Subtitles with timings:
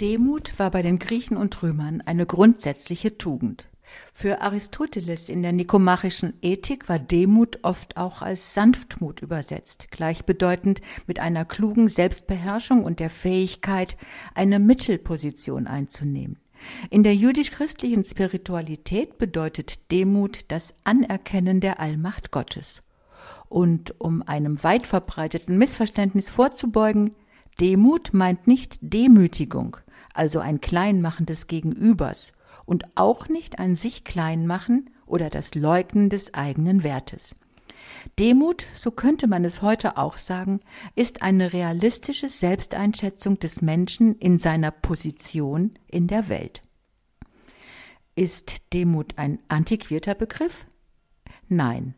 [0.00, 3.66] Demut war bei den Griechen und Römern eine grundsätzliche Tugend.
[4.14, 11.18] Für Aristoteles in der nikomachischen Ethik war Demut oft auch als Sanftmut übersetzt, gleichbedeutend mit
[11.18, 13.98] einer klugen Selbstbeherrschung und der Fähigkeit,
[14.34, 16.38] eine Mittelposition einzunehmen.
[16.88, 22.82] In der jüdisch-christlichen Spiritualität bedeutet Demut das Anerkennen der Allmacht Gottes.
[23.50, 27.14] Und um einem weit verbreiteten Missverständnis vorzubeugen,
[27.60, 29.76] Demut meint nicht Demütigung,
[30.14, 32.32] also ein Kleinmachen des Gegenübers
[32.64, 37.34] und auch nicht ein sich Kleinmachen oder das Leugnen des eigenen Wertes.
[38.18, 40.60] Demut, so könnte man es heute auch sagen,
[40.94, 46.62] ist eine realistische Selbsteinschätzung des Menschen in seiner Position in der Welt.
[48.14, 50.66] Ist Demut ein antiquierter Begriff?
[51.48, 51.94] Nein,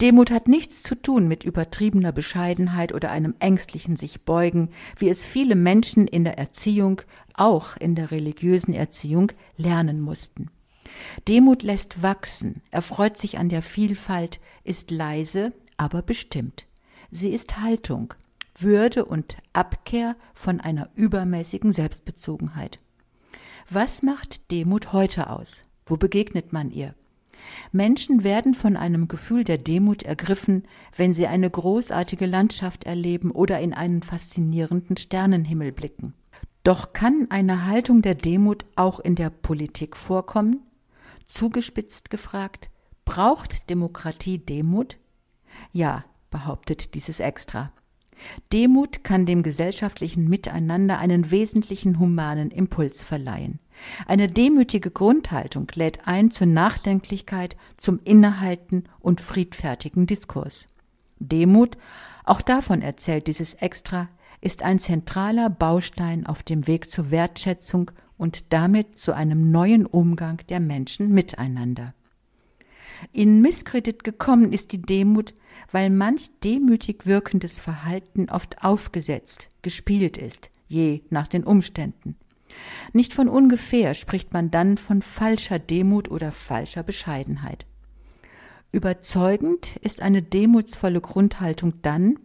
[0.00, 5.24] Demut hat nichts zu tun mit übertriebener Bescheidenheit oder einem ängstlichen sich beugen, wie es
[5.24, 7.02] viele Menschen in der Erziehung,
[7.34, 10.50] auch in der religiösen Erziehung, lernen mussten.
[11.28, 16.66] Demut lässt wachsen, erfreut sich an der Vielfalt, ist leise, aber bestimmt.
[17.10, 18.14] Sie ist Haltung,
[18.58, 22.78] Würde und Abkehr von einer übermäßigen Selbstbezogenheit.
[23.68, 25.62] Was macht Demut heute aus?
[25.86, 26.94] Wo begegnet man ihr?
[27.72, 30.64] Menschen werden von einem Gefühl der Demut ergriffen,
[30.96, 36.14] wenn sie eine großartige Landschaft erleben oder in einen faszinierenden Sternenhimmel blicken.
[36.62, 40.60] Doch kann eine Haltung der Demut auch in der Politik vorkommen?
[41.26, 42.70] Zugespitzt gefragt,
[43.04, 44.98] braucht Demokratie Demut?
[45.72, 47.72] Ja, behauptet dieses Extra.
[48.52, 53.60] Demut kann dem gesellschaftlichen Miteinander einen wesentlichen humanen Impuls verleihen.
[54.06, 60.66] Eine demütige Grundhaltung lädt ein zur Nachdenklichkeit, zum Innehalten und friedfertigen Diskurs.
[61.18, 61.76] Demut,
[62.24, 64.08] auch davon erzählt dieses Extra,
[64.40, 70.38] ist ein zentraler Baustein auf dem Weg zur Wertschätzung und damit zu einem neuen Umgang
[70.48, 71.94] der Menschen miteinander.
[73.12, 75.34] In Misskredit gekommen ist die Demut,
[75.70, 82.16] weil manch demütig wirkendes Verhalten oft aufgesetzt, gespielt ist, je nach den Umständen.
[82.92, 87.66] Nicht von ungefähr spricht man dann von falscher Demut oder falscher Bescheidenheit.
[88.72, 92.18] Überzeugend ist eine demutsvolle Grundhaltung dann,